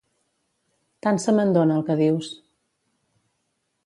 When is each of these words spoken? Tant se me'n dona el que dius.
Tant 1.07 1.19
se 1.25 1.35
me'n 1.39 1.53
dona 1.57 1.77
el 1.81 1.85
que 1.89 1.97
dius. 1.99 2.31